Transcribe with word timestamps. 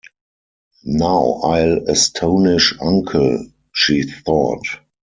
"Now 0.83 1.41
I'll 1.43 1.77
astonish 1.87 2.73
uncle," 2.81 3.45
she 3.71 4.01
thought. 4.01 4.63